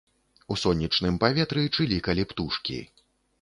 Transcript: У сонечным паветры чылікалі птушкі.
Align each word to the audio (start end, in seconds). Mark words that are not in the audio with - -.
У 0.53 0.55
сонечным 0.61 1.19
паветры 1.25 1.67
чылікалі 1.77 2.27
птушкі. 2.33 2.81